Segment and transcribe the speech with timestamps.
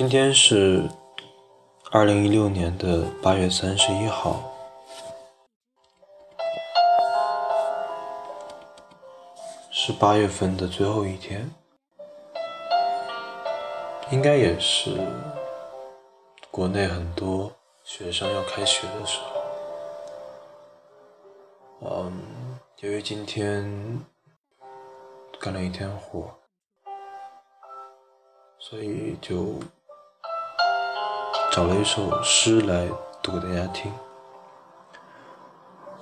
[0.00, 0.82] 今天是
[1.90, 4.40] 二零一六年的八月三十一号，
[9.70, 11.50] 是八月份的最后一天，
[14.10, 14.96] 应该也是
[16.50, 17.52] 国内很多
[17.84, 19.42] 学生要开学的时候。
[21.82, 22.10] 嗯，
[22.78, 24.00] 由于今天
[25.38, 26.30] 干了一天活，
[28.58, 29.56] 所以就。
[31.50, 32.88] 找了一首诗来
[33.20, 33.92] 读给大家听，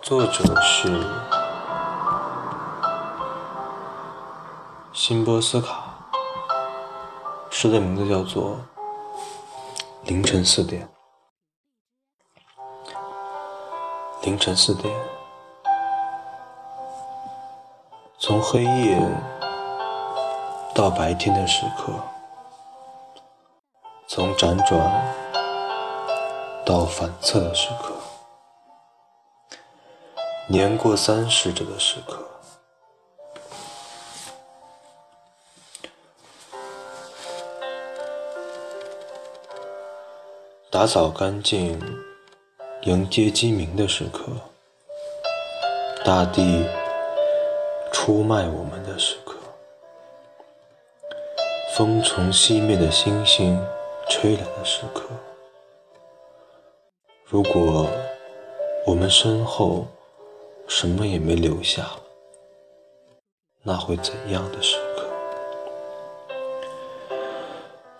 [0.02, 1.02] 作者是
[4.93, 5.84] 辛波斯卡，
[7.51, 8.57] 诗的名字叫做
[10.05, 10.87] 《凌晨四点》。
[14.21, 14.95] 凌晨四点，
[18.19, 19.01] 从黑夜
[20.74, 21.91] 到白天的时刻，
[24.07, 25.26] 从辗转。
[26.69, 27.95] 到反侧的时刻，
[30.49, 32.29] 年过三十者的时刻，
[40.69, 41.80] 打扫干净，
[42.82, 44.27] 迎接鸡鸣的时刻，
[46.05, 46.69] 大地
[47.91, 49.37] 出卖我们的时刻，
[51.75, 53.59] 风从熄灭的星星
[54.10, 55.05] 吹来的时刻。
[57.30, 57.87] 如果
[58.87, 59.87] 我们身后
[60.66, 61.85] 什么也没留下，
[63.62, 65.04] 那会怎样的时刻？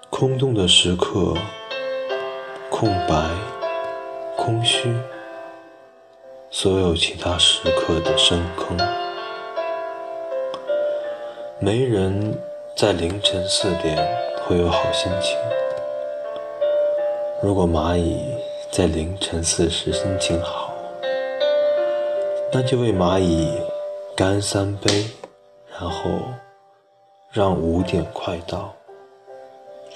[0.08, 1.34] 空洞的时刻，
[2.70, 3.28] 空白、
[4.34, 4.90] 空虚，
[6.48, 8.78] 所有其他时刻的深坑。
[11.60, 12.34] 没人
[12.74, 13.94] 在凌晨四点
[14.47, 15.36] 会有好心情。
[17.42, 18.38] 如果蚂蚁。
[18.70, 20.72] 在凌晨四时心情好，
[22.52, 23.50] 那就为蚂蚁
[24.14, 25.06] 干三杯，
[25.72, 26.08] 然后
[27.32, 28.72] 让五点快到。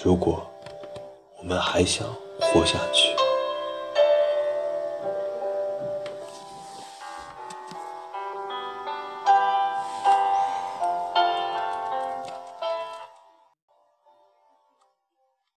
[0.03, 0.45] 如果
[1.39, 2.09] 我们还想
[2.41, 3.15] 活下去。